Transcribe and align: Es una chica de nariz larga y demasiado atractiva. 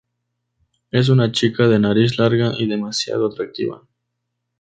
Es 0.89 1.09
una 1.09 1.31
chica 1.31 1.67
de 1.67 1.77
nariz 1.77 2.17
larga 2.17 2.53
y 2.57 2.67
demasiado 2.67 3.27
atractiva. 3.27 3.83